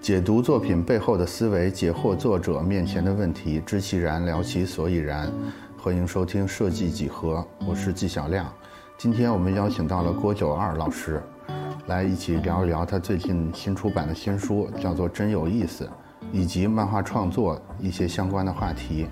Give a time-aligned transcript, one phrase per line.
[0.00, 5.30] 解读作品背后的思维，解惑作者面前的问题，知其然，聊其所以然。
[5.76, 8.50] 欢迎收听设计几何，我是纪晓亮。
[8.96, 11.20] 今天我们邀请到了郭九二老师，
[11.88, 15.84] 来一起聊一聊他最近新出版的新书，叫做《真有意思》，
[16.32, 19.06] 以及漫画创作一些相关的话题。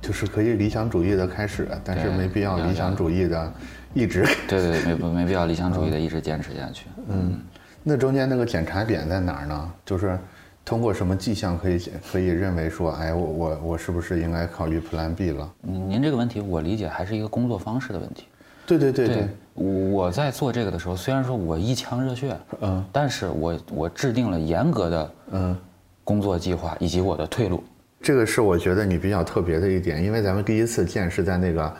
[0.00, 3.52] 就是可以理想主义的开始，但是没必要理想主义的
[3.92, 4.24] 一直。
[4.48, 6.86] 对对对，没没必要理想主义的一直坚持下去。
[7.08, 7.40] 嗯，
[7.88, 9.72] 那中间那个检查点在哪儿呢？
[9.84, 10.18] 就是
[10.64, 15.48] 通过什么迹象可以可以认为说，哎，我我我是不是应该考虑 Plan B 了？
[15.68, 18.24] 嗯，您这个问题我理解还是一个工作方式的问题。
[18.66, 25.56] 对对对对，我在做这个的时候，虽然说我一腔热血，嗯，但是我我制定了严格的嗯
[26.02, 27.62] 工作计划以及我的退路。
[28.02, 31.72] 这个是我觉得你比较特别的一点，因为咱们第一次见是在那个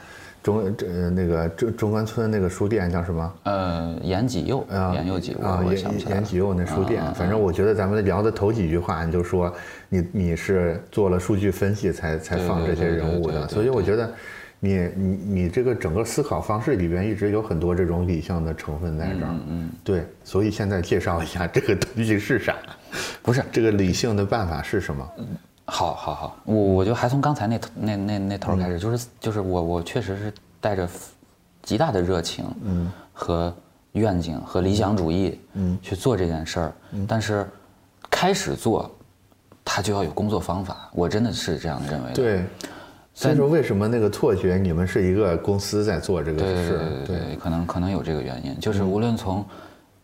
[0.46, 3.34] 中呃那个中中关村那个书店叫什么？
[3.42, 7.02] 呃，严己佑啊，严佑己啊，严严己佑那书店。
[7.14, 9.52] 反正我觉得咱们聊的头几句话，你就说
[9.88, 14.08] 你你是做了数据分析才才放这些人物的，所以我觉得
[14.60, 19.34] 你你你这个整个思考方式里边一直有很多这种理性的成分在这儿。
[19.48, 20.04] 嗯，对。
[20.22, 22.54] 所以现在介绍一下这个东西是啥？
[23.20, 25.10] 不是这个理性的办法是什么？
[25.68, 30.88] 好，好，好，我我就还从刚才那头那那那头开始，就是就是我我确实是带着
[31.62, 33.52] 极大的热情，嗯，和
[33.92, 36.72] 愿景和理想主义，嗯，去做这件事儿，
[37.08, 37.48] 但是
[38.08, 38.88] 开始做，
[39.64, 42.14] 他就要有工作方法，我真的是这样认为的。
[42.14, 42.44] 对，
[43.12, 46.78] 所以说为什么那个错觉，你们是一个公司在做这个事？
[47.06, 49.44] 对对对，可能可能有这个原因，就是无论从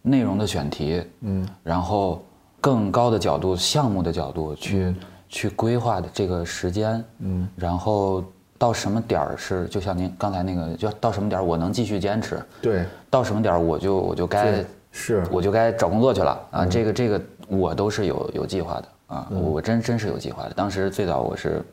[0.03, 2.25] 内容的选题，嗯，然后
[2.61, 4.93] 更高的角度、项目的角度去。
[5.33, 8.23] 去规划的这个时间，嗯，然后
[8.59, 20.51] 到什么点儿是，就像您刚才那个，就到什么点儿我能继续坚持，对，到什么点儿我就我就该是，我就该找工作去了啊，这个这个我都是有有计划的啊，我真真是有计划的。
[20.55, 21.65] 当时最早我是，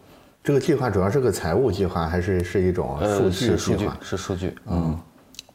[0.42, 3.98] 这个计划主要是个财务计划，还是是一种数据计划？
[4.02, 4.98] 是数据，嗯。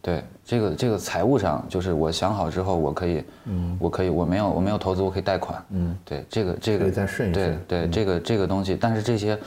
[0.05, 9.39] 对这个这个财务上，就是我想好之后，我可以，嗯，我可以，我没有我没有投资，我可以贷款，嗯，对这个这个再顺一顺，对对这个这个东西，但是这些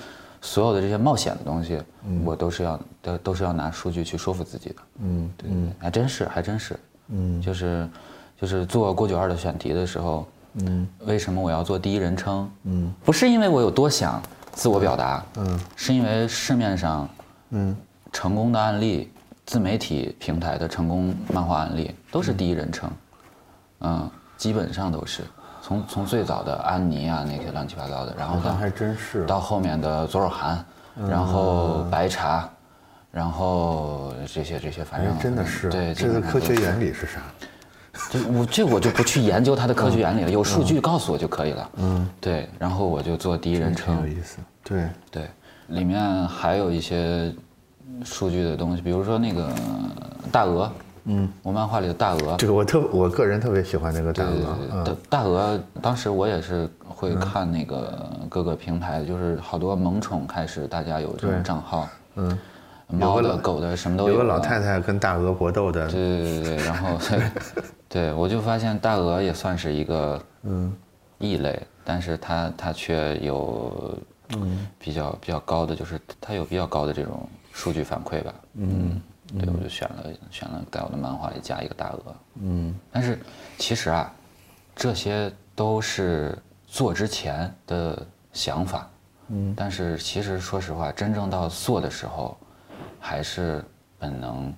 [0.41, 1.79] 所有的这些冒险的东西，
[2.25, 5.47] 我都是要都都是要拿数据去说服自己的，嗯，对，
[5.77, 6.75] 还真是还真是，
[7.09, 7.87] 嗯，就是
[8.41, 12.49] 就是做郭九二的选题的时候，嗯，为什么我要做第一人称？
[12.63, 14.19] 嗯，不是因为我有多想
[14.53, 17.07] 自我表达，嗯，是因为市面上，
[17.51, 17.77] 嗯，
[18.11, 19.11] 成功的案例。
[19.47, 22.91] 自媒体平台的成功漫画案例都是第一人称，
[23.79, 25.23] 嗯，基本上都是
[25.61, 30.65] 从从最早的安妮啊那些乱七八糟的，然后到还真是到后面的左耳寒，
[31.09, 32.49] 然后白茶，
[33.09, 37.21] 然后这些这些，反正真的是对这个科学原理是啥？
[38.11, 41.69] 这我这我就不去研究它的科学原理了，有数据告诉我就可以了。
[41.77, 44.39] 嗯，对，然后我就做第一人称，有意思。
[44.61, 45.29] 对对，
[45.67, 47.33] 里面还有一些。
[48.03, 49.49] 数据的东西，比如说那个
[50.31, 50.71] 大鹅，
[51.05, 54.83] 嗯，我漫画里的大鹅，这个我特我个人特别喜欢那个大鹅。
[54.83, 62.37] 大大鹅，当时我也是会看那个各个平台，就是好多萌宠开始大家有这种账号，嗯，
[62.87, 64.13] 猫的狗的什么都有。
[64.13, 65.87] 有个老太太跟大鹅搏斗的。
[65.87, 66.97] 对对对对，然后，
[67.89, 70.73] 对我就发现大鹅也算是一个嗯
[71.19, 73.97] 异类，但是它它却有
[74.35, 77.27] 嗯比较比较高的，就是它有比较高的这种。
[77.57, 79.01] 数据反馈吧，嗯，
[79.39, 83.17] 对，我就选了选了，在我的漫画里加一个大鹅，嗯，但是
[83.57, 84.13] 其实啊，
[84.75, 86.37] 这些都是
[86.67, 88.87] 做之前的想法，
[89.29, 92.37] 嗯，但是其实说实话，真正到做的时候，
[92.99, 93.65] 还是
[93.97, 94.53] 本能，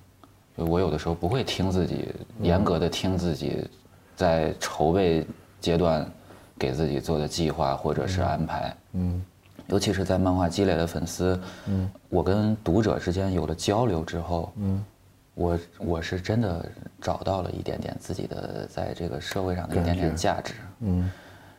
[0.56, 3.66] 我有的时候不会听自己严格的听自己
[4.14, 5.26] 在筹备
[5.58, 6.06] 阶段
[6.58, 9.24] 给自己做的计划或者是安排，嗯。
[9.70, 14.84] 尤其是在漫画积累的粉丝，嗯，我跟读者之间有了交流之后，嗯，
[15.34, 16.68] 我我是真的
[17.00, 21.08] 找到了一点点自己的在这个社会上的一点点价值，嗯，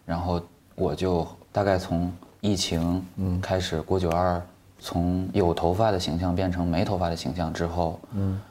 [0.05, 0.41] 然后
[0.75, 2.11] 我就大概从
[2.41, 3.01] 疫情
[3.41, 4.41] 开始，郭九二
[4.77, 8.41] 从有头发的形象变成没头发的形象之后，嗯，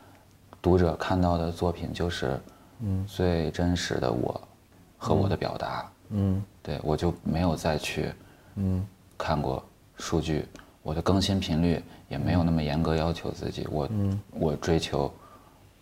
[0.63, 2.41] 读者看到的作品就是，
[2.81, 4.41] 嗯，最真实的我
[4.97, 8.11] 和我的表达，嗯，对我就没有再去，
[8.55, 8.87] 嗯。
[9.23, 9.63] 看过
[9.99, 10.47] 数据，
[10.83, 13.69] 我的更新频率也没有那么严格要求自己。
[13.71, 13.89] 我
[14.31, 15.13] 我追求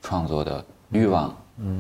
[0.03, 1.35] 创作的欲望，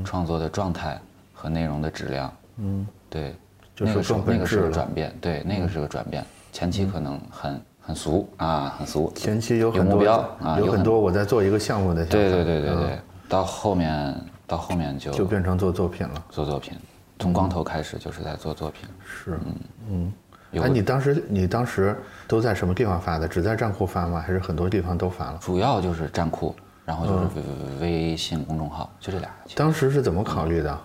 [0.04, 1.00] 创作的状态
[1.34, 2.32] 和内容的质量。
[2.58, 3.34] 嗯，对，
[3.76, 6.24] 那个时候那个是个转变，对，那个是个转变。
[6.52, 9.12] 前期可能很很俗啊，很俗。
[9.14, 12.06] 前期有有目标啊，有很多我在做一个项目的。
[12.06, 14.14] 对对对对对，到后面
[14.46, 16.24] 到后面就就变成做作品了。
[16.30, 16.72] 做作品，
[17.18, 18.88] 从光头开始就是在做作品。
[19.04, 19.54] 是嗯，
[19.90, 20.12] 嗯，
[20.52, 21.96] 哎，你当时你当时
[22.26, 23.28] 都在什么地方发的？
[23.28, 24.20] 只在站酷发吗？
[24.20, 25.38] 还是很多地方都发了？
[25.40, 26.54] 主要就是站酷，
[26.84, 29.28] 然后就是微微信公众号，就这俩。
[29.54, 30.78] 当时是怎么考虑的？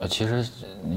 [0.00, 0.44] 呃，其实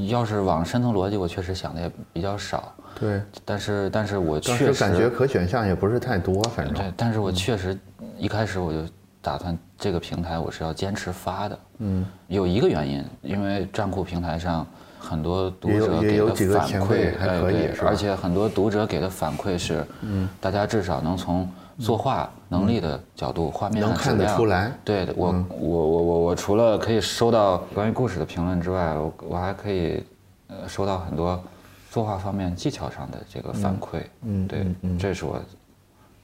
[0.08, 2.74] 要是往深层逻辑，我确实想的也比较少。
[3.00, 6.74] 对，但是但是我确实感觉可选项也不是太多，反正。
[6.74, 7.78] 对，但是我确实
[8.18, 8.80] 一开始我就
[9.22, 11.60] 打算这个平台我是要坚持发的。
[11.78, 12.04] 嗯。
[12.28, 14.66] 有一个原因，因为站酷平台上
[15.00, 21.50] 很多读者给的反馈还可以，而且很多读者给的反馈是，嗯，大家至少能从。
[21.80, 24.72] 作画能力的角度，画面能看得出来。
[24.84, 25.28] 对我，
[25.60, 30.04] 我我我我除了可以收到关于故事的评论之外，我我还可以，
[30.48, 31.40] 呃，收到很多
[31.92, 34.02] 作画方面技巧上的这个反馈。
[34.24, 34.66] 嗯，对，
[34.98, 35.40] 这是我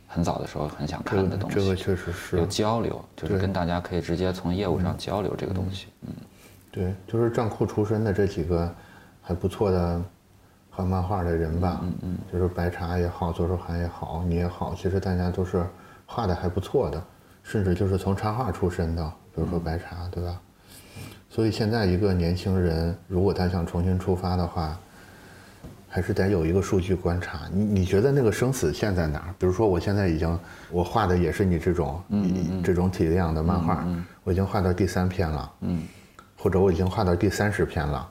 [0.08, 1.56] 很早的时候很想看的东西。
[1.56, 5.86] 这个确实是有交流，就是跟大家可以直接从业务上交流这个东西。
[6.02, 6.14] 嗯，
[6.74, 8.70] 对，就是账库出身的这几个
[9.22, 10.02] 还不错的。
[10.76, 15.64] 画漫画的人吧，嗯嗯，就是白茶也好，左手涵也好，你也好，其实大家都是
[16.04, 17.00] 画的还不错的，
[17.44, 20.42] 甚至就是从插画出身的，比如说白茶，对吧？
[21.30, 24.76] 所以现在一个年轻人，如果他想重新出发的话，
[25.88, 27.42] 还是得有一个数据观察。
[27.52, 29.36] 你你觉得那个生死线在哪儿？
[29.38, 30.40] 比如说我现在已经
[30.72, 33.86] 我画的也是你这种嗯这种体量的漫画，
[34.24, 35.84] 我已经画到第三篇了，嗯，
[36.44, 38.10] 或者我已经画到第三十篇了。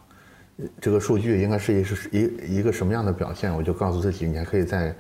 [0.81, 3.55] 这个数据应该是一是一一个什么样的表现？
[3.55, 4.95] 我就告诉自己，你还可以再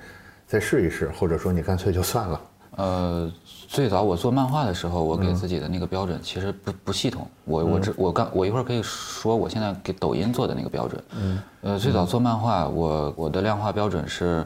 [0.47, 2.41] 再试一试，或者说你干脆就算了。
[2.77, 3.33] 呃，
[3.69, 7.27] 最早我做漫画的时候，我给自己的那个标准其实不不系统。
[7.45, 11.03] 我我这我刚我一会儿可以说我现在给抖音做的那个标准。
[11.17, 11.43] 嗯。
[11.63, 14.45] 呃，最早做漫画，我我的量化标准是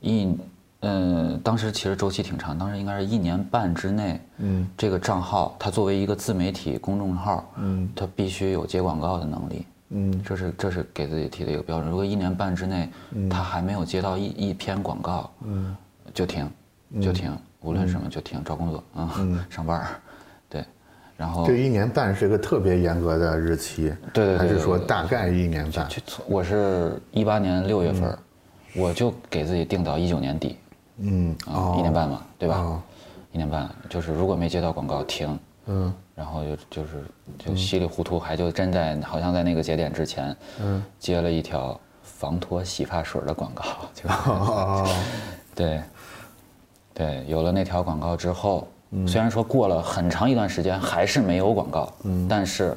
[0.00, 0.36] 一
[0.86, 9.66] 嗯，当时其实周期挺长，当时应该是一年半之内，嗯，这个账号它作为一个自媒体公众号，嗯，它必须有接广告的能力。
[9.90, 11.88] 嗯，这是这是给自己提的一个标准。
[11.88, 15.76] 如果一年半之内，嗯他还没有接到一一篇广告，嗯，
[16.12, 16.50] 就停，
[17.00, 17.30] 就停，
[17.60, 19.14] 无论什么就停，找工作啊，
[19.48, 19.86] 上班儿，
[20.48, 20.64] 对，
[21.16, 25.88] 然后这一年半是一个特别严格的日期，对对对，还是说大概一年半？
[26.26, 28.18] 我是一八年六月份，
[28.74, 30.56] 我就给自己定到一九年底，
[30.98, 32.82] 嗯，啊，一年半嘛，对吧？
[33.32, 35.92] 一年半就是如果没接到广告停，嗯。
[36.14, 37.04] 然后就就是
[37.38, 43.62] 就稀里糊涂，还就真在好像在那个节点之前，嗯，接了一条防脱洗发水的广告，
[43.92, 44.08] 就，
[45.54, 45.82] 对，
[46.94, 48.66] 对，有了那条广告之后，
[49.06, 52.74] 虽然说过了很长一段时间还是没有广告，嗯，但是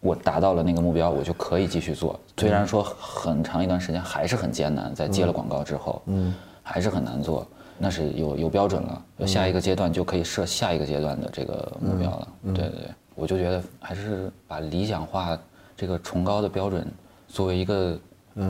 [0.00, 2.18] 我达到了那个目标，我就可以继续做。
[2.38, 7.46] 虽然说很长一段时间还是很艰难，在接了广告之后，嗯，还是很难做。
[7.78, 12.28] 那是有有标准了，下一个阶段就可以设下一个阶段的这个目标了。
[12.46, 15.38] 对对对，我就觉得还是把理想化
[15.76, 16.86] 这个崇高的标准
[17.28, 17.96] 作为一个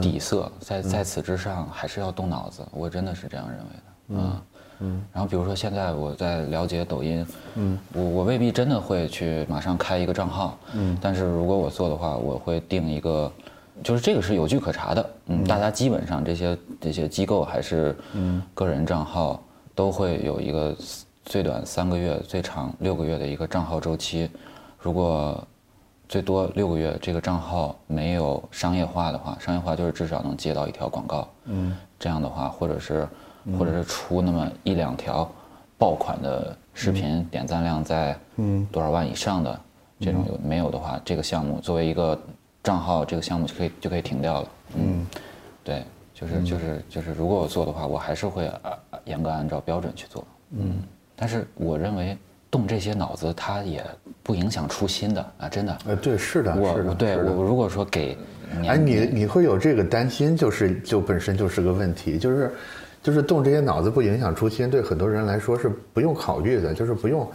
[0.00, 2.66] 底色，在在此之上还是要动脑子。
[2.72, 3.82] 我真的是这样认为的。
[4.08, 4.40] 嗯
[4.80, 5.04] 嗯。
[5.12, 7.26] 然后比如说现在我在了解抖音，
[7.56, 13.30] 嗯，我我未必真的会去马上开一个账号，嗯，但是如果我做的话，我会定一个。
[13.82, 19.42] 就是这个是有据可查的，嗯，大家基本上这些这些机构还是，嗯，个人账号
[19.74, 20.76] 都会有一个
[21.24, 24.28] 最短三个月、最长六个月的一个账号周期。
[24.78, 25.42] 如果
[26.08, 33.06] 最多六个月这个账号没有商业化的话，商业化就是至少能接到一条广告，嗯，这样的话，或者是
[33.58, 35.30] 或者是出那么一两条
[35.76, 38.66] 爆款的视频，点赞量在嗯。
[38.72, 39.60] 多少万以上的
[40.00, 42.18] 这种有没有的话，这个项目作为一个。
[42.68, 44.48] 账号这个项目就可以就可以停掉了。
[44.76, 45.06] 嗯，
[45.64, 45.82] 对，
[46.12, 48.46] 就是就是就是，如果我做的话，我还是会
[49.06, 50.22] 严格按照标准去做。
[50.50, 50.82] 嗯，
[51.16, 52.14] 但是我认为
[52.50, 53.82] 动这些脑子，它也
[54.22, 55.78] 不影响初心的啊，真的。
[55.86, 58.18] 呃，对，是的，我对我如果说给，
[58.66, 62.52] 哎，你你会有这个担心，就是就本身就是个问题，就是
[63.02, 67.26] 就是动这些脑子不影响初心，对很多人来说是不用考虑的，就是不用。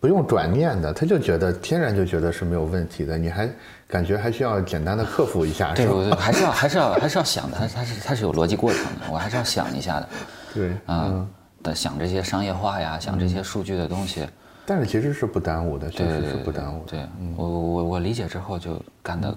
[0.00, 3.18] 不用转念的，他就觉得天然就觉得是没有问题的。
[3.18, 3.50] 你还
[3.88, 10.08] 感觉还需要简单的克服一下，对，还是要还是要还是要想的，它它是它是有逻辑过程的，我还是要想一下的。
[10.54, 11.26] 对，啊，
[11.62, 14.28] 的想这些商业化呀，想这些数据的东西。
[14.66, 16.84] 但是其实是不耽误的，确实是不耽误。
[16.84, 19.34] 对，我我我理解之后就干得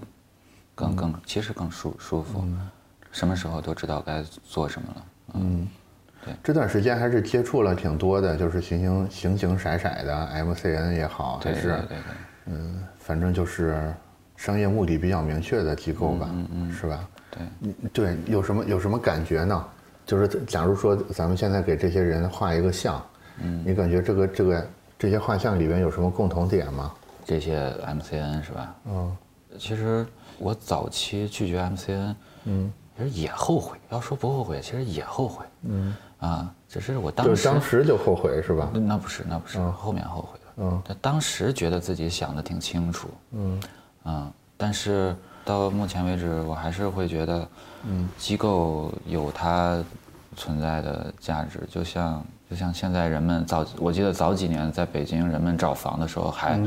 [0.75, 2.43] 更更其实更舒舒服，
[3.13, 5.05] 什么时候都知道该做什么了。
[5.35, 5.67] 嗯。
[6.23, 11.81] 对，这段时间还是接触了挺多的，就是形形形形色色的 MCN 也好，还是
[12.45, 13.91] 嗯，反正就是
[14.41, 17.07] 商业目的比较明确的机构吧，嗯嗯，是吧？
[17.29, 19.63] 对，对，有什么有什么感觉呢？
[20.03, 22.99] 就是假如说咱们现在给这些人画一个像，
[23.39, 24.67] 嗯，你感觉这个这个
[24.97, 26.91] 这些画像里边有什么共同点吗？
[27.23, 28.75] 这些 MCN 是吧？
[28.87, 29.15] 嗯，
[29.59, 30.03] 其实
[30.39, 33.77] 我早期拒绝 MCN，嗯，其实也后悔。
[33.91, 35.45] 要说不后悔，其实也后悔。
[35.65, 38.71] 嗯，啊，只是我当时当时就后悔是吧？
[38.73, 40.63] 那不是，那不是，后面后悔的。
[40.63, 43.07] 嗯，当时觉得自己想的挺清楚。
[43.33, 43.59] 嗯，
[44.03, 47.47] 啊，但是到目前为止，我还是会觉得，
[47.83, 49.83] 嗯，机构有它
[50.35, 51.59] 存在的价值。
[51.69, 56.59] 就像就像现在人们早，我记得早几年在北京，人们找房的时候还。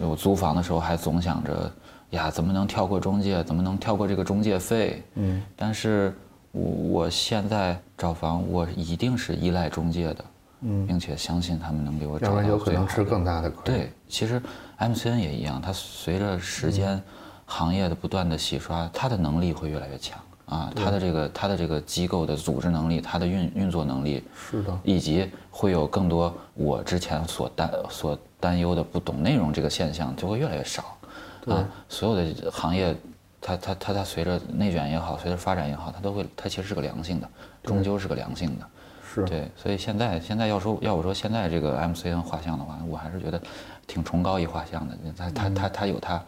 [0.00, 1.70] 有租房的时候还总想着，
[2.10, 3.44] 呀，怎么能跳过中介？
[3.44, 5.02] 怎么能跳过这个中介费？
[5.16, 6.12] 嗯，但是，
[6.50, 10.24] 我我现在找房，我一定是依赖中介的，
[10.62, 12.48] 嗯，并且相信他们能给我找到最好的。
[12.48, 13.62] 有可能吃更大的亏。
[13.64, 14.40] 对，其实
[14.78, 17.02] MCN 也一样，它随着时间、
[17.46, 28.18] 行业的不断的洗刷，它的能力会越来越强啊，它的这个它的这个机构的组织能力，它的运运作能力，是的，以及会有更多我之前所担所。
[28.42, 30.98] 担忧的不懂内容这个现象就会越来越少，
[31.46, 32.92] 啊，所有的行业，
[33.40, 37.30] 它它它它随着内卷也好，随着发展也好，它都会它其实是个良性的，
[37.62, 38.66] 终究是个良性的，
[39.14, 39.24] 是。
[39.24, 43.40] 对，所以现在现在要说要我说现在这个 MCN 画像的话，我还是觉得
[43.86, 46.22] 挺崇高一画像的，它它它它有它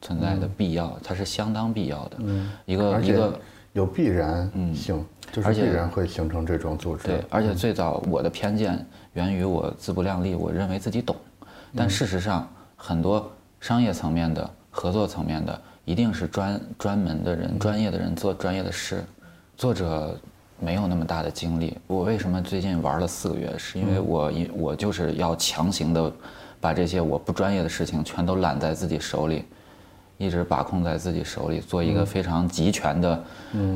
[0.00, 2.18] 存在的必要，它是相当必要的，
[2.66, 3.40] 一个一个
[3.72, 8.86] 有必然性，就是必然会形成这种组织，对，而且最早我的偏见。
[9.14, 11.16] 源于我自不量力，我认为自己懂，
[11.74, 13.28] 但事实上，很多
[13.58, 19.02] 商业层面的、合作层面的，一定是专专门的人、专业的人做专业的事。
[19.56, 20.16] 作者
[20.60, 21.76] 没有那么大的精力。
[21.86, 23.52] 我为什么最近玩了四个月？
[23.56, 26.12] 是因为我一我就是要强行的
[26.60, 29.44] 把这些我不专业的事情全都揽在自己手里，
[30.16, 33.24] 一直把控在自己手里，做一个非常集权的，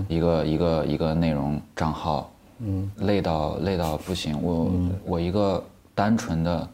[0.08, 2.28] 一个一个一个内容账号。
[2.64, 4.40] 嗯，累到累到不行。
[4.40, 4.70] 我
[5.04, 5.60] 我一个
[5.96, 6.68] 单纯的，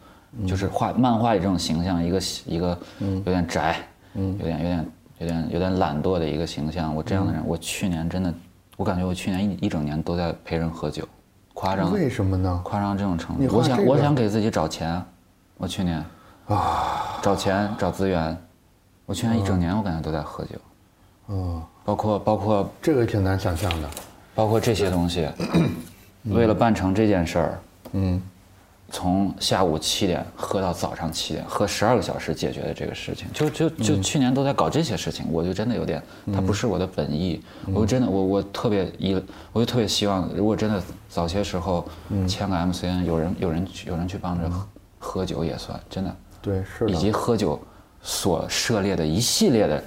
[0.46, 3.78] 就是画漫画里这种形象，一个一个有点宅，
[4.12, 4.86] 嗯，有点有点
[5.18, 6.94] 有点有点懒惰的一个形象。
[6.94, 8.34] 我这样的人，我去年真的，
[8.78, 11.02] 我感觉我去年一一整年都在陪人喝酒，
[11.52, 11.92] 夸张。
[11.92, 12.60] 为什么呢？
[12.64, 13.56] 夸张这种程度。
[13.56, 15.02] 我想我想给自己找钱，
[15.56, 16.04] 我去年
[16.46, 18.38] 啊找钱找资源，
[19.04, 20.54] 我去年一整年我感觉都在喝酒，
[21.26, 23.88] 嗯，包括包括这个挺难想象的。
[24.32, 25.28] 包括这些东西，
[26.26, 27.58] 为了办成这件事儿，
[27.94, 28.22] 嗯，
[28.90, 36.02] 从下午七点喝到早上七点，喝十二个小时解决的这个事情，就就就去年都在搞这些事情，我就真的有点，
[36.32, 37.42] 它不是我的本意，
[37.72, 39.14] 我真的我我特别一，
[39.52, 41.86] 我就特别希望，如果真的早些时候
[42.26, 44.50] 签个 MCN，有人有人有人去帮着
[44.98, 47.60] 喝酒也算，真的，对是，以及喝酒
[48.02, 49.82] 所涉猎的一系列的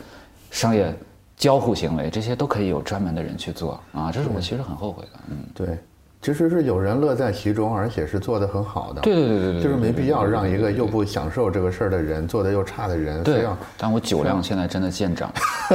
[0.52, 0.94] 商业。
[1.38, 5.20] 交互行为这些都可以有专门的人去做啊，这是我其实很后悔的。
[5.28, 5.80] 嗯，对，
[6.22, 9.02] 其实是有人乐在其中，而且是做得很好的。
[9.02, 13.24] 对对对对对，就是没必要让一个又不享受这个事儿的人做得又差的人。
[13.24, 15.32] 非要，但我酒量现在真的见长。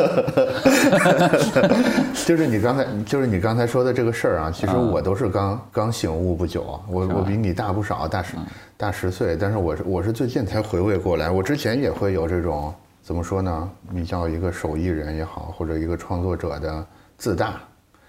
[2.24, 8.36] 就是你刚才，就是你刚才说的这个事儿啊，其实我都是刚刚醒悟不久，我我比你大不少，大十
[8.76, 12.72] 大十岁，但是我是我是最近才回味过来，我之前也会有这种。
[13.02, 13.70] 怎么说呢？
[13.90, 16.84] 你叫一个手艺人也好，或者一个创作者的
[17.16, 17.54] 自大，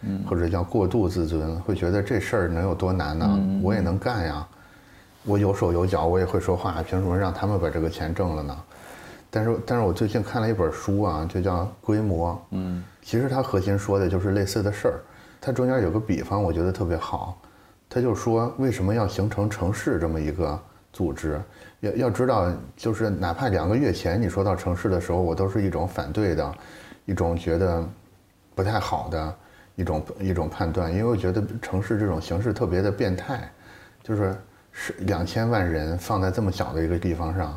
[0.02, 3.40] 嗯，或者叫过度自尊，会觉得这事儿能有多难呢？
[3.64, 4.48] 我也能干呀，
[5.24, 8.58] 我有手有脚，我也会说话，凭什么让他们把这个钱挣了呢？
[9.30, 15.00] 但是，但是我最近看了一本书啊，就叫《规模》，嗯，其实它核心说的就是类似的事儿。
[15.42, 17.38] 它中间有个比方，我觉得特别好，
[17.90, 20.60] 它就说为什么要形成城市这么一个
[20.94, 21.42] 组织？
[21.82, 26.54] 要要知道，就是哪怕两个月前你说到城市的时候，我都是一种反对的，
[27.06, 27.88] 一种觉得
[28.56, 29.36] 不太好的
[29.78, 33.50] 一种一种判断，因为我觉得城市这种形式特别的变态，
[34.04, 34.36] 就是
[34.72, 37.56] 是两千万人放在这么小的一个地方上，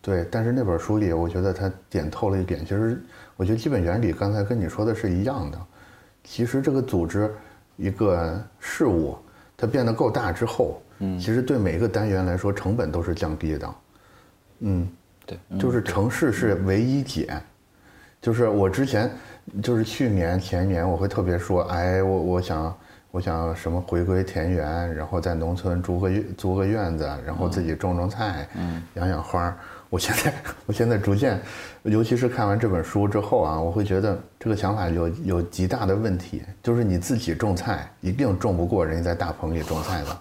[0.00, 0.26] 对。
[0.30, 3.00] 但是那本书里，我觉得他点透了一点，其实
[3.36, 5.58] 我觉得基本原理刚才跟你说的是一样的。
[6.24, 7.30] 其实这个组织
[7.76, 9.16] 一个事物，
[9.58, 10.82] 它变得够大之后。
[11.00, 13.74] 嗯，其实对每一个单元来说，成本都是降低的。
[14.60, 14.88] 嗯，
[15.26, 17.38] 对，就是城市是唯一解。
[18.22, 19.10] 就是我之前，
[19.62, 22.76] 就是去年前年，我会特别说，哎，我我想
[23.10, 29.56] 我想什么回归田园，然后在农村租个租个院子，然后自己种种菜，嗯，养养花。
[29.88, 30.34] 我现在
[30.66, 31.40] 我现在逐渐，
[31.84, 40.18] 尤其是看完这本书之后啊，我会觉得这个想法有有极大的问题，就是你自己种菜一定种不过人家在大棚里种菜的。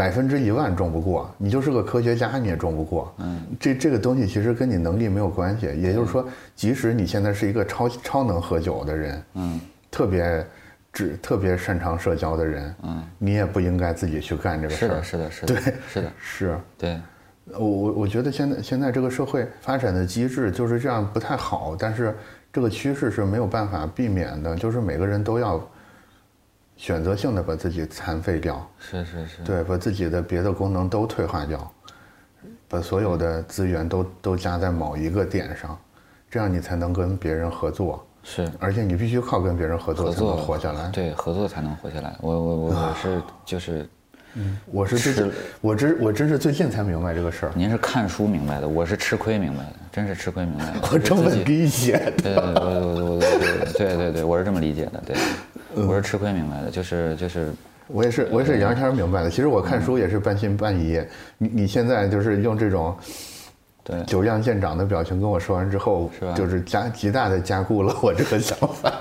[0.00, 3.14] 百分之一万中不过，你就是个科学家你也中不过。
[3.18, 5.66] 嗯，这这个东西其实跟你能力没有关系。
[5.66, 6.26] 也就是说，
[6.56, 10.46] 即使你现在是一个超超能喝酒的人，嗯，特别
[10.90, 15.02] 只特别擅长社交的人，嗯，你也不应该自己去干这个事儿。
[15.02, 16.98] 是的，是的，是的，对，是的， 是，对。
[17.52, 22.16] 我我我觉得现在现在这个社会发展的机制就是这样不太好，但是
[22.50, 25.60] 这个趋势是没有办法避免的，就是每个人都要
[26.80, 31.70] 选择性的把自己残废掉，是是是，对，把自己的别的功能都退化掉，
[32.66, 35.78] 把所有的资源都都加在某一个点上，
[36.30, 40.88] 这样你才能跟别人合作，是而且你必须靠跟别人合作才能活下来。
[40.88, 42.16] 对，合作才能活下来。
[42.22, 43.86] 我我我我是就是，
[44.64, 50.88] 我是最近，我真我真是最近才明白这个事儿，您是看书明白的，我是吃亏明白的，真是吃亏明白的。
[50.90, 52.10] 我正自己本给你写的。
[52.22, 53.09] 对对对，我我我我
[53.86, 55.16] 对对对，我是这么理解的，对，
[55.86, 57.52] 我是吃亏明白的，就是就是，
[57.86, 59.30] 我也是，我也是聊天明白的。
[59.30, 61.00] 其实我看书也是半信半疑。
[61.38, 62.96] 你你现在就是用这种
[63.82, 68.92] 对酒量见长的表情跟我说完之后，是吧就是加极大的加固了我这个想法。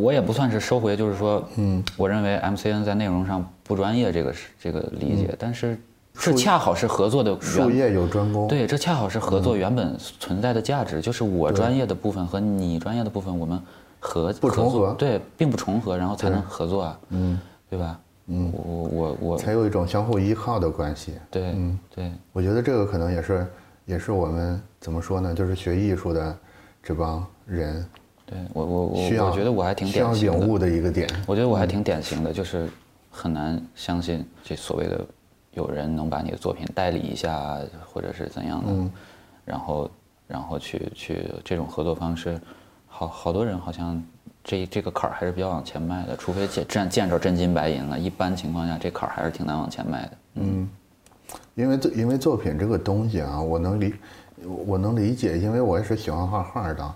[0.00, 5.78] 我也不算是收回，就是说，嗯，我认为 MCN 在内容上不专业，这个是这个理解，但是
[6.18, 13.60] 这恰好是合作的原，术业有专攻，对，这恰好是合作原本存在的价值，就是我专业的部分和你专业的部分，我们
[14.00, 17.98] 合不重合合作对，并不重合，然后才能合作啊，嗯，对吧？
[18.28, 21.12] 嗯，我我我，才有一种相互依靠的关系。
[21.30, 21.54] 对，
[21.94, 23.46] 对，我觉得这个可能也是
[23.84, 25.34] 也是我们怎么说呢？
[25.34, 26.34] 就是学艺术的
[26.82, 27.84] 这帮人
[28.24, 31.06] 对我我我需要，我觉得我还挺典型的，领悟的一个点。
[31.26, 32.66] 我觉得我还挺典型的，就是
[33.10, 35.04] 很难相信这所谓的
[35.54, 38.90] 有人能把你的作品代理一下，或者是怎样的，
[39.44, 39.90] 然后
[40.26, 42.40] 然后去去这种合作方式，
[42.86, 44.02] 好好多人好像
[44.42, 50.10] 这这个坎儿还是比较往前迈的，除非见见见着真金白银了，一般情况下这坎儿还是挺难往前迈的。
[50.34, 50.68] 嗯，
[51.54, 53.94] 因为作因为作品这个东西啊，我能理
[54.66, 56.94] 我能理解，因为我也是喜欢画画的，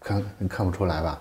[0.00, 1.20] 看你看不出来吧？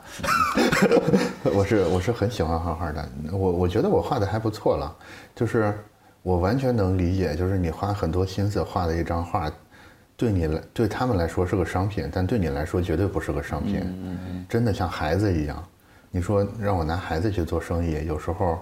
[1.55, 4.95] 我是我是很喜欢画画的，我我觉得我画的还不错了，
[5.35, 5.77] 就是
[6.29, 9.51] 我完全能理解，就是你花很多心思画的一张画，
[10.15, 15.65] 对你来对他们来说是个商品，但对你来说绝对不是个商品，嗯嗯真的像孩子一样。
[16.11, 18.59] 你说让我拿孩子去做生意，有时候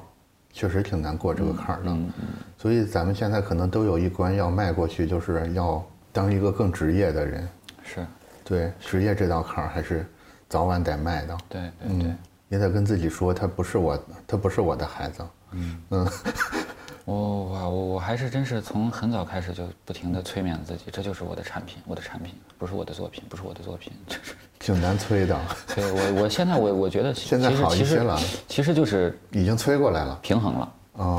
[0.53, 2.09] 确实挺难过这个坎儿的嗯。
[2.57, 7.45] 所以咱们现在可能都有一关要迈过去，就是要当一个更职业的人。
[7.83, 8.07] 是，
[8.45, 10.05] 对，职业这道坎儿还是
[10.47, 11.37] 早晚得迈的。
[11.49, 12.15] 对对对。
[12.47, 15.21] 也得跟自己说，他不是我，他不是我的孩子。
[15.51, 16.07] 嗯嗯，
[17.07, 25.39] 我哇，我我还是真是从很早开始就不停的催眠自己，这就是我的产品，我的产品不是我的作品，不是我的作品， 就是挺难催的。
[25.73, 30.73] 对我我现在我我觉得 现在好一些了，其实就是已经催过来了，平衡了，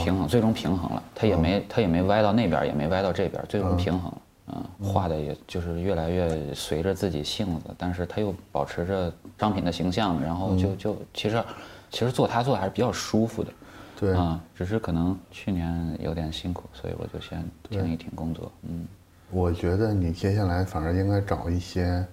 [0.04, 4.18] 平衡最终平衡了，他也没他也没歪到那边，也没歪到这边，最终平衡了。
[4.48, 11.42] 嗯，画的也就是越来越随着自己性子，但是他又保持着商品的形象，然后就就其实
[11.90, 13.50] 其实做他做的还是比较舒服的。
[13.98, 18.52] 对啊，只是可能去年有点辛苦，所以我就先停一停工作。
[18.62, 18.86] 嗯，
[19.30, 22.06] 我觉得你接下来反而应该找一些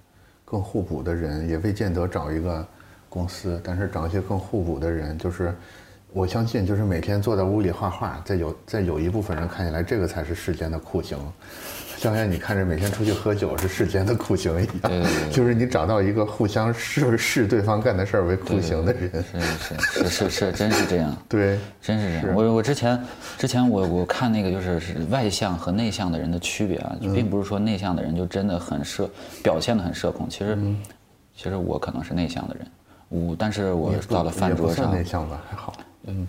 [0.43, 2.67] 更互补的人，也未见得找一个
[3.07, 5.55] 公司，但是找一些更互补的人，就是
[6.15, 11.17] 我相信，就是每天坐在屋里画画，在有在有一部分人看起来，这个才是世间的酷刑。
[11.97, 22.33] 就像你看着每天出去喝酒是世间的酷刑一样， 就是你找到一个互相视视对方干的事儿为酷刑的人，是是是是是，真是这样， 对，真是这样。
[22.33, 22.97] 我我之前
[23.37, 29.09] 之前我我看那个就是是外向和内向的人的区别啊，并不是说内向的人就真的很社
[29.43, 30.57] 表现的很社恐，其实
[31.35, 32.67] 其实我可能是内向的人，
[33.09, 35.73] 我但是我到了饭桌上内向吧还好，
[36.07, 36.27] 嗯。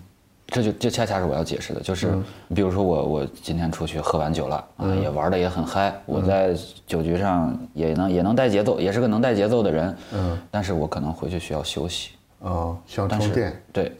[0.49, 2.17] 这就这恰恰是我要解释的，就是
[2.55, 13.91] 比如说我我今天出去喝完酒了啊，也玩的也很嗨，我在酒局上也能也能带节奏，也是个能带节奏的人，嗯，但是我可能回去需要休息，哦，需要充电，对，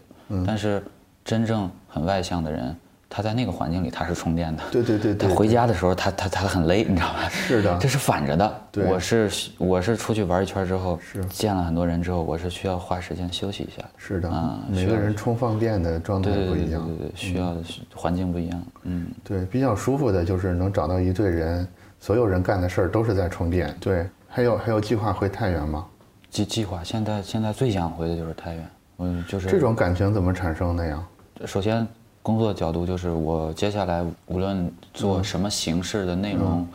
[0.46, 0.82] 但是
[1.26, 2.74] 真正很外向的人。
[3.18, 7.28] 他在那个环境里他是充电的，对对对，他回家的时候他他他很累，你知道吧？
[7.34, 8.62] 是的，这是反着的。
[8.72, 13.90] 对，我是我是出去玩一圈之后，是见了很多人之后，我是需要花时间休息一下的。
[13.98, 17.62] 是的，啊，每个人充放电的状态不一样，对对对，需要的
[17.96, 18.64] 环境不一样。
[18.84, 21.68] 嗯，对，比较舒服的就是能找到一队人，
[22.00, 23.76] 所有人干的事儿都是在充电。
[23.80, 25.84] 对，还有还有计划回太原吗？
[26.30, 31.04] 计计划现在现在最想回的就是太原，嗯，就是这种感情怎么产生的呀？
[31.48, 31.88] 首先。
[32.28, 36.68] 工作角度就是我接下来无论做什么形式的内容，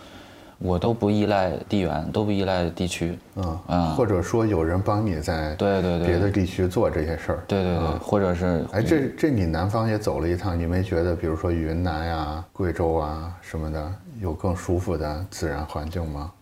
[0.56, 6.06] 我都不依赖地缘，都不依赖地区，嗯啊，或者说有人帮你在对对对。
[6.08, 16.32] 别的地区做这些事儿，对对对，或者是哎，这这你南方也走了一趟，你没觉得比如说云南呀、贵州啊什么的有更舒服的自然环境吗？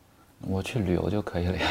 [0.46, 1.66] 我去旅游就可以了呀，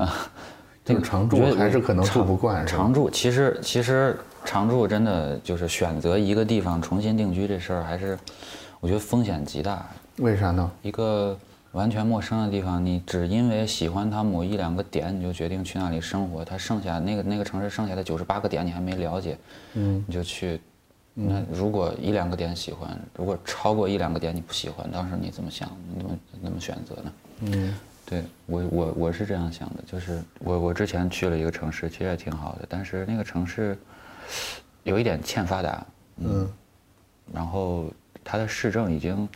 [0.00, 0.14] 啊，
[0.84, 4.14] 就是常住还是可能住不惯，常住其实其实。
[4.48, 8.18] 常住真的就是选择一个地方重新定居这事儿，还是
[8.80, 9.86] 我觉得风险极大。
[10.16, 10.70] 为啥呢？
[10.80, 11.38] 一个
[11.72, 16.42] 完全陌生的地方，你只因为喜欢它某一两个点，你就决定去那里生活。
[16.42, 19.36] 它剩下那个那个城市剩下的九十八个点你还没了解，
[19.74, 20.58] 嗯，你就去。
[21.12, 25.68] 那如果一两个点喜欢，如果超过一两个点你不喜欢，当时你怎么想？
[25.94, 27.12] 你怎么怎么选择呢？
[27.40, 27.74] 嗯，
[28.06, 33.76] 对我我我是这样想的，就是我我之前去了一个城市，其实也挺好的，但是那个城市
[34.84, 35.86] 有一点欠发达，
[36.16, 36.48] 嗯，
[37.32, 37.84] 然后
[38.24, 39.28] 它的市政已经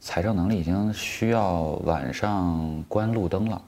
[0.00, 3.62] 财政能力已经需要晚上关路灯了，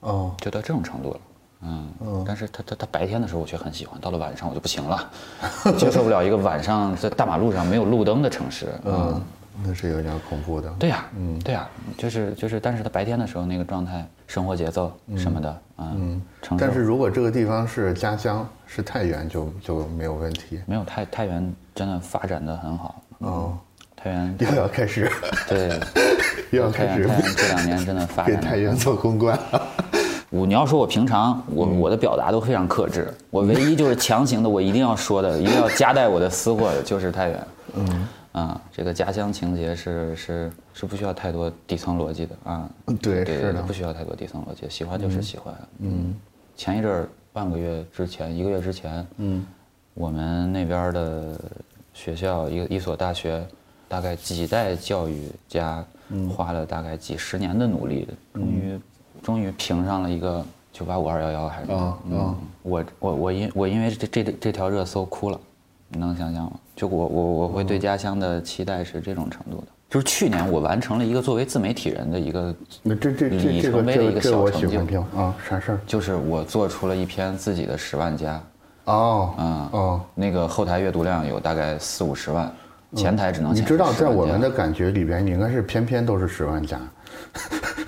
[0.00, 1.20] 哦，就到这种程度了。
[1.62, 5.10] 嗯，但是他他他白天的时候我却很喜欢，到了晚上我就不行了，
[5.78, 8.68] 接受不了一个晚上在大马路上没有路灯的城市。
[8.84, 9.20] 嗯，
[9.64, 10.68] 那是有点恐怖的。
[10.78, 16.20] 对呀，嗯，对呀，就是就是，但是他白天的时候那个状态、生活节奏什么的，嗯，
[16.58, 20.60] 但是如果这个地方是家乡，是太原，就就没有问题。
[20.66, 23.02] 没有太太原真的发展的很好。
[23.18, 23.58] 哦，
[23.96, 25.10] 太原又要开始。
[25.48, 25.80] 对，
[26.50, 27.04] 又要开始。
[27.08, 28.34] 太原这两年真的发展。
[28.34, 29.38] 给太原做公关。
[30.28, 37.46] 我你要说我平常我我的表达都非常克制，我唯一就是强行的，我一定要说的，一定要夹带我的私货的就是太原。
[37.76, 42.70] 嗯啊，这个家乡情节是是是不需要太多底层逻辑的啊。
[43.00, 45.54] 对，是的，不需要太多底层逻辑，喜欢就是喜欢。
[45.78, 46.14] 嗯，
[46.54, 49.46] 前一阵儿半个月之前，一个月之前，嗯，
[49.94, 51.40] 我们那边的
[51.94, 53.42] 学校一个一所大学，
[53.88, 55.82] 大概几代教育家
[56.28, 58.78] 花了大概几十年的努力，终于。
[59.22, 62.36] 终于评上了一个九八五二幺幺，还是啊啊！
[62.62, 65.40] 我我我因我因为这这这条热搜哭了，
[65.88, 66.52] 你能想象吗？
[66.74, 69.66] 就我我我会对家乡的期待是这种程度的。
[69.88, 75.32] 就是去年我完成了一个作为自媒体人的一个那这这里程碑的一个小成就啊！
[75.48, 75.80] 啥事儿？
[75.86, 78.42] 就是我做出了一篇自己的十万加
[78.86, 82.52] 哦嗯哦，那个后台阅读量有大概四五十万，
[82.96, 86.80] 前台只能你知道，在我们的感觉里边，你应该是篇篇都是十万加。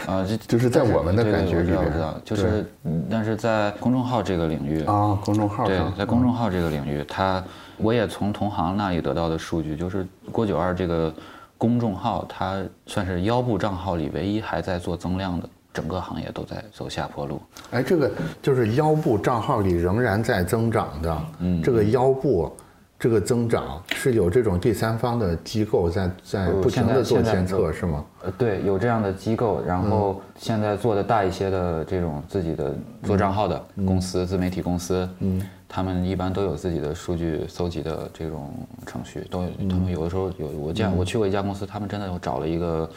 [0.07, 2.65] 啊，这 就是在我们的感觉里边，知道，就是，
[3.11, 7.43] 但是在公众号这个领域啊，公众号对，在公众号这个领域，它，
[7.77, 11.13] 我也从同行那里得到的数据，就是郭九二这个
[11.59, 17.41] 公众号，它算是腰部账号里唯一还在做增量的，整个行业都在走下坡路。
[17.71, 22.51] 哎，这个就是腰部账号里仍然在增长的，嗯，这个腰部。
[22.99, 28.05] 这个增长是有这种第三方的机构在在不停的做监测，是吗？
[28.23, 38.53] 呃，对，有这样的机构，然后现在做的大一些的这种自己的做账号的公司、自媒体公司，嗯，他们一般都有自己的数据搜集的这种
[38.85, 39.49] 程序，都有。
[39.71, 42.91] 他们有的时候有，我见我去过一家公司，他们真的有找了一个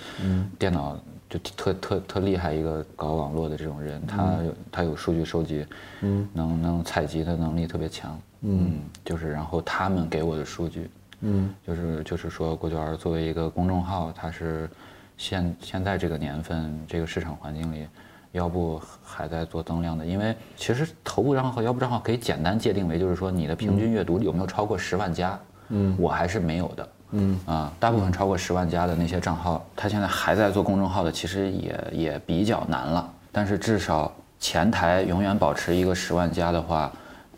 [0.58, 0.98] 电脑
[1.30, 4.38] 就特特特厉害一个搞网络的这种人，他
[4.72, 5.64] 他有数据收集，
[6.02, 8.20] 嗯，能能采集的能力特别强。
[8.42, 10.90] 嗯，就是然后他们给我的数据，
[11.22, 14.68] 嗯，就是就是说郭娟儿作为一个公众号，它是
[15.16, 17.88] 现现在这个年份这个市场环境里，
[18.32, 27.40] 腰部还在做增量的，因为其实头部账号和腰部账号可以简单界定为就是说你的平均阅读有没有超过十万加，嗯，我还是没有的，嗯。
[27.46, 36.92] 啊，大部分超过十万加的那些账号，他现在还在做公众号的，其实也也比较难了，但是至少前台永远保持一个十万加的话。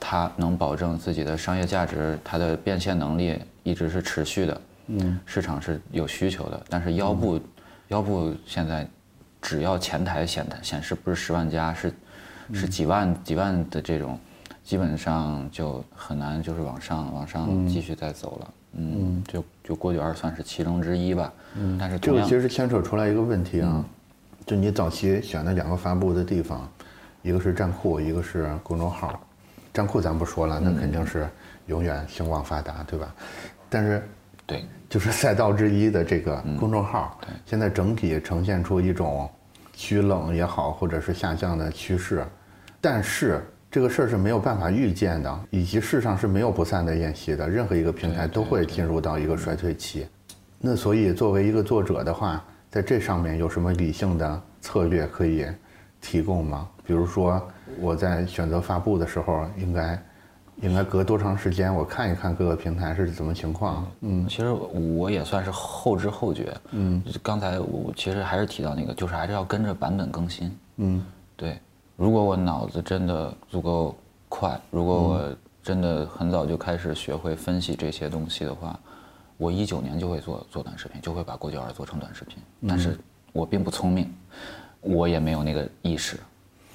[0.06, 6.62] 它能保证自己的商业价值，它的变现能力一直是持续的，嗯，市场是有需求的。
[6.68, 7.40] 但是腰部，
[7.88, 8.86] 腰部现在
[9.42, 11.94] 只要前台显显示不是十万加，是
[12.54, 14.20] 是几万几万的这种，
[14.62, 18.54] 基本上就很难就是往上往上继续再走了。
[18.74, 21.32] 嗯，就就郭九二算是其中之一吧。
[21.56, 23.86] 嗯，但是这个其实牵扯出来一个问题啊，
[24.46, 26.70] 就你早期选的两个发布的地方，
[27.22, 29.18] 一个是站库，一个是公众号。
[29.74, 31.28] 站库咱不说了，那肯定是
[31.66, 33.14] 永远兴旺发达，对吧？
[33.68, 34.08] 但是，
[34.46, 39.28] 对，就是赛道之一的这个公众号，现在整体呈现出一种
[39.74, 42.24] 趋冷也好，或者是下降的趋势。
[42.80, 50.08] 但是这个事儿是没有办法预见的，以及世上是没有不散的宴席的，任何一个平台都会进入到一个衰退期。
[50.60, 55.48] 那所以作为一个作者的话，在这上面有什么理性的策略可以
[56.00, 56.70] 提供吗？
[56.86, 57.42] 比如说。
[57.80, 60.04] 我在选择发布的时候，应该
[60.62, 61.74] 应该隔多长时间？
[61.74, 63.86] 我看一看各个平台是怎么情况。
[64.02, 66.56] 嗯，其实我也算是后知后觉。
[66.72, 70.56] 嗯，刚才我其实还是提到那个，就是还是要跟着版本更新。
[70.78, 71.06] 嗯，
[71.36, 71.60] 对。
[71.96, 73.96] 如果我脑子真的足够
[74.30, 78.78] 快，如果我真的很早就开始学会分析这些东西的话，
[79.38, 82.38] 我一九年就会做做短视频，就会把郭九儿做成短视频。
[82.68, 82.98] 但是
[83.32, 84.12] 我并不聪明，
[84.82, 86.18] 我也没有那个意识。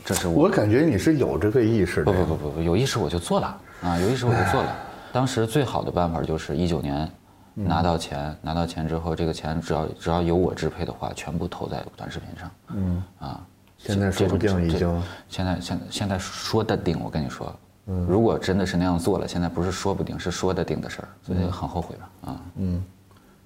[0.09, 2.11] 这是我感觉你是有这个意识的。
[2.11, 4.75] 不不不不不，有意识我就做了啊，有意识我就做了。
[5.13, 7.07] 当时最好的办法就是一九年，
[7.53, 12.51] 拿到钱，拿到钱之后，这个钱只要只要由我支配的话，全部投在短视频上。
[12.75, 22.11] 嗯啊，现在说不定已经，现在现现在说的定，我跟你说，如果真的是那样做了，现在不是说不定，是说的定的事儿，所以很后悔吧？
[22.31, 22.83] 啊，嗯，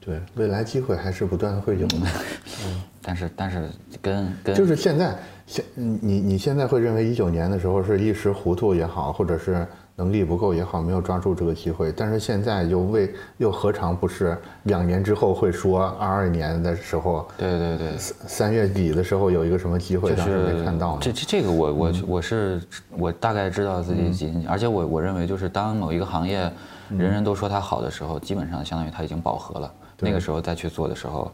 [0.04, 1.96] 对，未来机会还是不断会有的。
[2.66, 3.68] 嗯，但是但是
[4.00, 9.66] 跟跟就是现在现你你现在会认为一九年的时候是一时糊涂也好，或者是。
[9.94, 11.92] 能力不够也好，没有抓住这个机会。
[11.92, 17.28] 但是现在又为又何尝不是两年之后会说二二年的时候？
[17.36, 20.96] 对对对，三月底的时候有一个什么机会，当时没看到。
[20.96, 22.60] 这这这个我我我是
[22.96, 26.50] 我大概知道自己几，而且我我认为就是当某一个行业
[26.88, 29.72] 人人都说它好的时候，基本上相当于它已经饱和了。
[29.98, 31.33] 那个时候再去做的时候，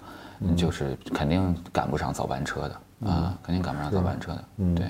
[0.57, 4.45] 就是肯定赶不上早班车的啊，肯定赶不上早班车的。
[4.75, 4.87] 对。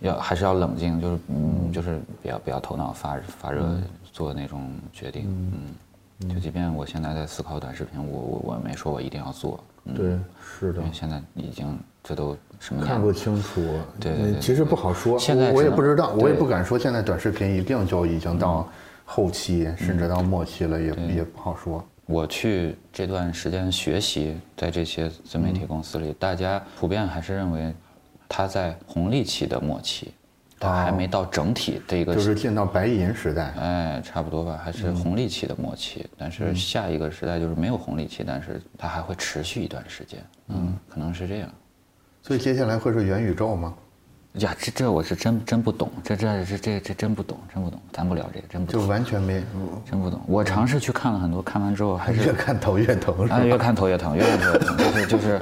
[0.00, 3.66] 要还是要冷静，就是嗯，就是不要不要头脑发发热
[4.12, 5.24] 做那种决定，
[6.20, 9.58] 嗯，就即便我现在在思考短视频，我我我没说我一定要做，
[9.94, 13.62] 对，是的，现在已经这都什么看不清楚，
[13.98, 18.68] 对对，其实不好说，现在我也不知道，我也不敢说现在短视频一定就已经到
[19.06, 21.82] 后期甚至到末期了，也也不好说。
[22.06, 27.74] 我去这段时间学习，在这些自媒体公司里，大家普遍还是认为。
[28.28, 30.12] 它在红利期的末期，
[30.58, 36.04] 它还没到整体的一个，就是进到白银时代，哎，差不多吧，还是红利期的末期。
[36.18, 41.48] 但是下一个时代就是没有红利期，但是它还会持续一段时间，嗯，可能是这样。
[42.20, 43.72] 所以接下来会是元宇宙吗？
[44.40, 49.42] 呀，这这我是真真不懂，这这这这这真不懂，真不懂，咱不聊这个，真不懂就完全没，
[49.90, 50.20] 真不懂。
[50.26, 55.40] 我尝试去看了很多，看完之后还是越看头越疼，啊，越看头越疼，越看头越疼，就是就是，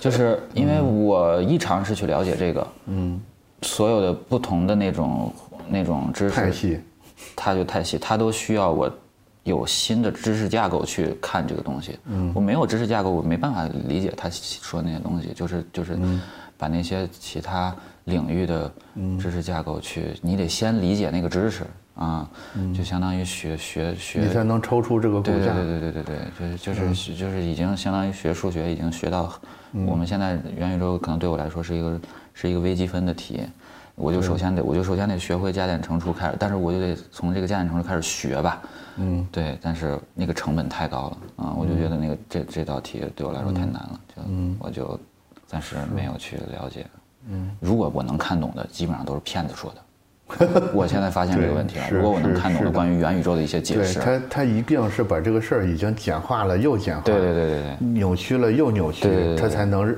[0.00, 3.18] 就是 因为我一尝试去了解这个，嗯，
[3.62, 5.32] 所有的不同的那种
[5.68, 6.80] 那种知识，太细，
[7.34, 8.92] 它就太细，它都需要我
[9.44, 15.98] 有新的知识架构去看这个东西，嗯，我没有知识架构，我没办法理解他说那些东西，就是就是
[16.58, 17.74] 把那些其他。
[18.04, 18.70] 领域的
[19.20, 21.64] 知识架构去，你得先理解那个知识
[21.94, 22.28] 啊，
[22.76, 25.32] 就相当于学学学，你才能抽出这个骨架。
[25.32, 26.02] 对对对对对
[26.38, 29.32] 对，就是就是就是已经相当于学数学，已经学到
[29.86, 32.00] 我们现在元宇宙可能对我来说是一个
[32.32, 33.42] 是一个微积分的题，
[33.94, 38.62] 我就首先得我就首先得学会加减乘除开始，但是我就得从这个加减乘除开始学吧。
[38.96, 44.22] 嗯，对，但是那个成本太高了啊，我就觉得那个这这道题对我来说太难了，就
[44.58, 45.00] 我就
[45.46, 46.86] 暂时没有去了解。
[47.28, 49.80] 嗯，如果我能看懂的，基本上都是骗子说的。
[50.72, 51.84] 我现在发现这个问题了。
[51.90, 59.94] 如果我能看懂的关于元宇宙的一些解释，他他一定是把这个事儿已经简化了又简化，对对对对对，扭曲了又扭曲，他才能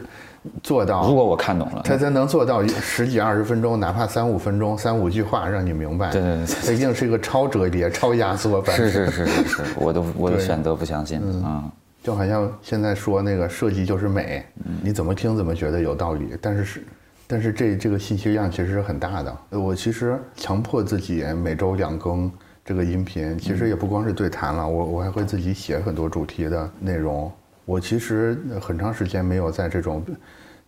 [0.65, 1.07] 做到。
[1.07, 6.11] 如果我看懂了，他才能做到十几二十分钟，哪怕三五分钟，三五句话让你明白。
[6.11, 8.75] 对对对，他一定是一个超折叠、超压缩版。
[8.75, 11.65] 是是是是是，我都 我都选择不相信啊。
[12.03, 14.45] 就好像现在说那个设计就是美，
[14.83, 16.85] 你怎么听怎么觉得有道理，但是是。
[17.27, 19.37] 但是这这个信息量其实是很大的。
[19.51, 22.31] 我其实强迫自己每周两更
[22.65, 27.31] 这个音频，其实也不光是对谈了，我我还会自己写很多主题的内容。
[27.65, 30.05] 我其实很长时间没有在这种，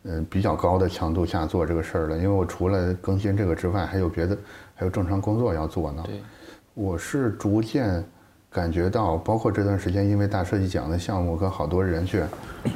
[0.02, 4.36] 嗯比较高的强度下做这个事儿了，因为我除了更新这个之外，还有别的，
[4.74, 6.02] 还有正常工作要做呢。
[6.06, 6.20] 对，
[6.74, 8.04] 我是逐渐
[8.50, 12.22] 感觉到，包括这段时间因为大设计奖的项目跟好多人去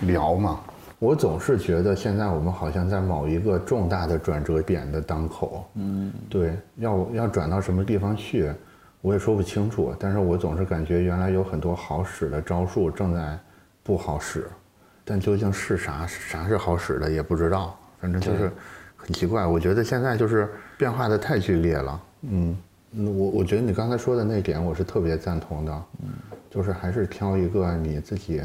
[0.03, 0.61] 聊嘛。
[1.03, 8.53] 我总是觉得现在我们好像在某一个重大的转折点的当口，嗯，对，要要转到什么地方去，
[9.01, 9.93] 我也说不清楚。
[9.99, 13.37] 但是我总是感觉原来有很多好使的招数正在
[13.83, 14.47] 不好使，
[15.05, 17.77] 但究竟是啥啥是好使的也不知道。
[18.01, 18.49] 反正就是
[18.97, 19.45] 很奇怪。
[19.45, 22.03] 我觉得现在就是变化的太剧烈了。
[22.21, 22.57] 嗯，
[22.95, 25.83] 我我觉得你刚才说的那点我是特别赞同的。
[26.01, 26.11] 嗯，
[26.49, 28.41] 就是还是挑一个你自己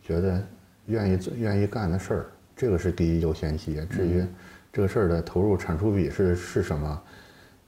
[0.00, 0.40] 觉得。
[0.88, 3.80] 愿意做、愿意干的事儿，这个是第一优先级。
[3.90, 4.24] 至于
[4.72, 7.00] 这个事儿的投入产出比是是什么，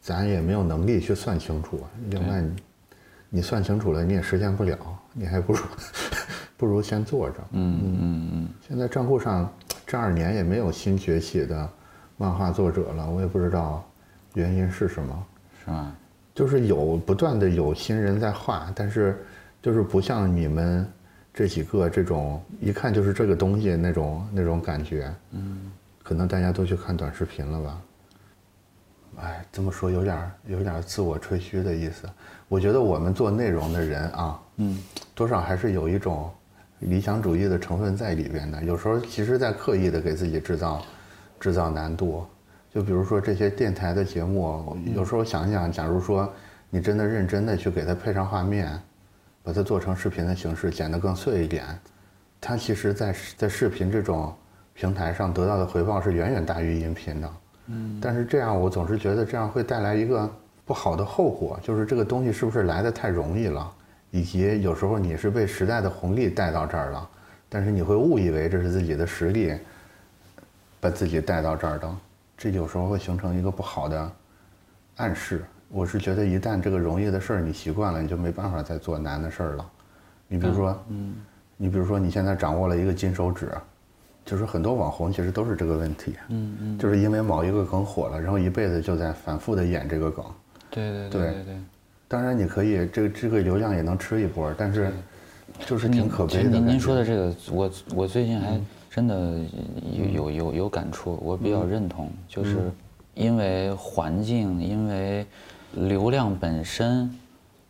[0.00, 1.80] 咱也没有能力去算清楚。
[2.08, 2.42] 另外，
[3.28, 4.78] 你算清楚了，你也实现不了，
[5.12, 5.60] 你还不如
[6.56, 7.36] 不如先做着。
[7.52, 8.48] 嗯嗯嗯嗯。
[8.66, 9.50] 现在账户上
[9.86, 11.68] 这二年也没有新崛起的
[12.16, 13.88] 漫画作者了，我也不知道
[14.34, 15.26] 原因是什么。
[15.64, 15.94] 是吗？
[16.34, 19.18] 就是有不断的有新人在画，但是
[19.60, 20.90] 就是不像你们。
[21.32, 25.70] 这几个这种一看就是这个东西那种那种感觉，嗯，
[26.02, 27.82] 可能大家都去看短视频了吧？
[29.22, 32.08] 哎，这么说有点有点自我吹嘘的意思。
[32.48, 34.78] 我觉得我们做内容的人啊，嗯，
[35.14, 36.30] 多少还是有一种
[36.80, 38.62] 理想主义的成分在里边的。
[38.64, 40.82] 有时候其实在刻意的给自己制造
[41.38, 42.26] 制造难度。
[42.72, 46.32] 就比如说这些电台的节目，有时候想想，假如说
[46.70, 48.80] 你真的认真的去给它配上画面。
[49.42, 51.66] 把它做成视频的形式，剪得更碎一点，
[52.40, 54.34] 它其实，在在视频这种
[54.74, 57.32] 平台上得到的回报是远远大于音频的。
[57.66, 60.28] 嗯，但是这样我总是觉得这样会带来一个
[60.64, 63.72] 不好的后果，就是这个东西是不是来的太容易了，
[64.10, 67.08] 以及有时候你是被时代的红利带到这儿了，
[67.48, 69.54] 但是你会误以为这是自己的实力
[70.80, 71.96] 把自己带到这儿的，
[72.36, 74.12] 这有时候会形成一个不好的
[74.96, 75.44] 暗示。
[75.70, 79.70] 我是觉得一旦这个容易的事儿你习惯了，你就没办法再做难的事儿了。
[80.28, 81.14] 你比如说，嗯，
[81.56, 83.50] 你比如说你现在掌握了一个金手指。
[84.22, 90.24] 就是很多网红其实都是这个问题，嗯嗯，就是因为某一个梗火了，然后一辈子就在反复的演这个梗，
[90.70, 91.56] 对对对对对。
[92.06, 94.92] 当然你可以，这个这个流量也能吃一波，但是
[95.66, 96.50] 就是挺可悲的。
[96.50, 99.40] 您您说的这个，我我最近还真的
[99.92, 102.70] 有有有有感触，我比较认同，就是
[103.14, 105.26] 因为环境，因为
[105.72, 107.10] 流量本身，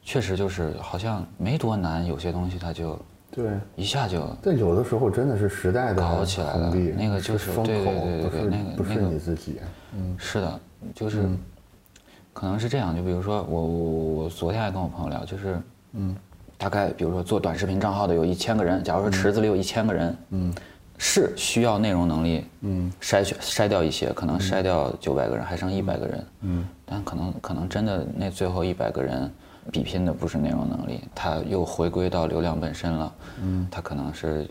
[0.02, 2.98] 确实就是好像没多难，有些东西它就。
[3.32, 4.28] 对，一下就。
[4.42, 9.60] 但有的时候真的是时代的搞起来了，那个就是风口，对对对对，那个不是你自己。
[9.94, 10.60] 嗯，是的，
[10.92, 11.28] 就是，
[12.32, 12.94] 可能是这样。
[12.96, 15.60] 就比如说我我我昨天还跟我朋友聊，就是
[15.92, 16.16] 嗯，
[16.58, 20.52] 大概比如说做短视频账号的有一千个人，假如说池子里有一千个人，嗯，
[20.98, 29.32] 是需要内容能力，嗯，筛选筛掉一些，可能筛掉九百个人，还剩一百个人，嗯，但可能可能真的那最后一百个人。
[29.70, 33.14] 比拼的不是内容能力，他又回归到流量本身了。
[33.42, 34.48] 嗯，他可能是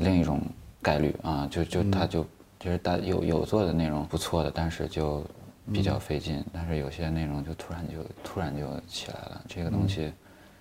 [0.00, 0.40] 另一种
[0.82, 2.26] 概率啊，就就他就
[2.58, 5.24] 就是大有有做的内容不错的，但是就
[5.72, 6.44] 比较费劲。
[6.52, 9.40] 但是有些内容就突然就突然就起来了。
[9.46, 10.12] 这个东西，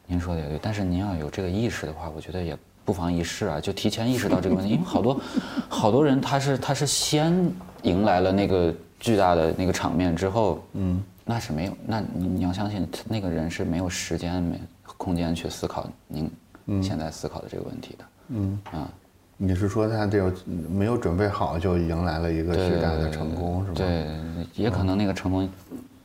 [0.05, 0.59] 您说的也对。
[0.61, 4.71] 但是您要有这个意识的话，我觉得也不妨一试啊，就提前意识到这个问题。
[4.75, 5.19] 因为好多
[5.67, 7.33] 好多人他是他是先
[7.81, 11.03] 迎来了那个巨大的那个场面之后，嗯。
[11.29, 14.59] 那是没有，那你你要相信那个人是没有时间、没
[14.97, 16.31] 空间去思考您
[16.81, 18.05] 现在思考的这个问题的。
[18.29, 18.89] 嗯啊，
[19.35, 20.33] 你是说他这个
[20.69, 23.75] 没有准备好就迎来了一个巨大的成功，是吧？
[23.75, 24.07] 对，
[24.55, 25.49] 也可能那个成功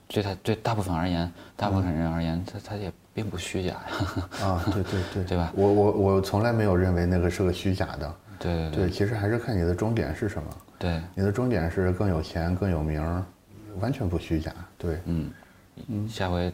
[0.08, 4.46] 对他对大部分而言，大部分人而言，他他也并不虚假呀。
[4.46, 5.52] 啊，对对对， 对吧？
[5.54, 8.14] 我我我从来没有认为那个是个虚假的。
[8.40, 10.48] 对对，其实还是看你的终点是什么。
[10.78, 13.24] 对，你的终点是更有钱、更有名。
[13.80, 15.30] 完全不虚假，对，嗯，
[15.88, 16.52] 嗯，下回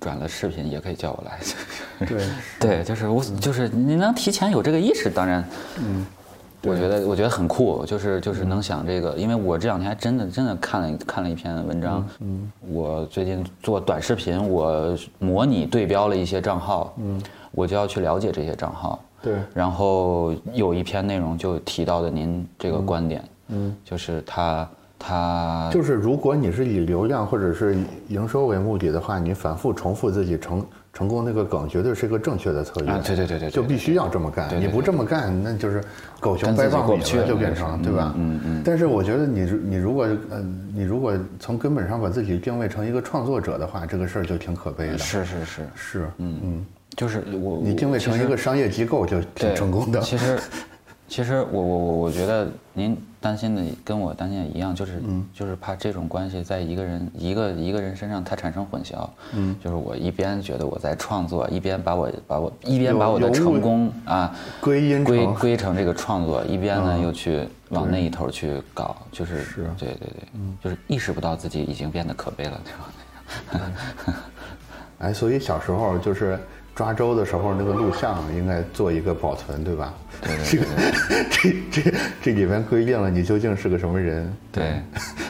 [0.00, 5.44] 转了视频也可以叫我来，对， 对，就是我，就是您能提前有这个意识，当然，
[5.78, 6.06] 嗯，
[6.62, 17.20] 我觉得我觉得很酷，就是就是能想这个，因为我这两天还真的真的看了看了一篇文章，嗯，我最近做短视频，我模拟对标了一些账号，嗯，
[17.52, 24.68] 我就要去了解这些账号，对，然后有一篇内容就提到的您这个观点，嗯，就是他。
[25.04, 33.00] 他就是，如果你是以流量或者是营收为目的的话，你反复重复自己成成功那个梗，绝对是一个正确的策略。
[33.04, 34.48] 对对对对，就必须要这么干。
[34.60, 35.82] 你不这么干，那就是
[36.20, 38.14] 狗熊掰棒米了，就变成对吧？
[38.16, 38.62] 嗯嗯。
[38.64, 44.98] 但是我觉得你你如果嗯你如果从根本上把自己定位成一个创作者的话，这个事儿就挺可悲的。
[44.98, 50.00] 是是是是，嗯嗯，就是我你定位成一个商业机构就挺成功的。
[50.00, 50.38] 其实。
[51.12, 54.98] 其实我我我我觉得您担心的跟我担心的一样，就是
[55.34, 59.06] 就是怕这种关系在一个人一个一个人身上它产生混淆。
[59.34, 70.26] 嗯，就是我一边觉得我在创作，一边把我把我一边把我的成功啊归因归归成这个创作，一边呢又去往那一头去搞，就是是，对对对，
[70.64, 73.62] 就是意识不到自己已经变得可悲了，对吧？
[75.00, 76.40] 哎，所以小时候就是。
[76.74, 79.94] 抓周的时候，那个录像应该做一个保存，对吧？
[80.22, 80.64] 对这个
[81.30, 84.32] 这这这里边规定了你究竟是个什么人。
[84.50, 84.80] 对，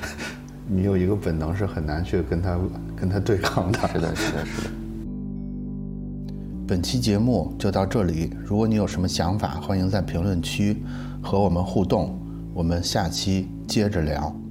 [0.69, 2.59] 你有一个本能是很难去跟他
[2.97, 3.79] 跟他对抗的。
[3.89, 4.71] 是的，是的，是的。
[6.69, 10.83] 本期节目就到这里，如果你有什么想法，欢迎在评论区
[11.23, 12.19] 和我们互动。
[12.55, 14.42] 我们下期接着聊。